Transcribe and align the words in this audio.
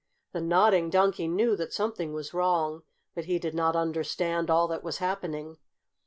The 0.31 0.41
Nodding 0.41 0.89
Donkey 0.89 1.27
knew 1.27 1.55
that 1.55 1.73
something 1.73 2.11
was 2.11 2.33
wrong, 2.33 2.81
but 3.13 3.25
he 3.25 3.37
did 3.37 3.53
not 3.53 3.75
understand 3.75 4.49
all 4.49 4.67
that 4.67 4.83
was 4.83 4.97
happening. 4.97 5.57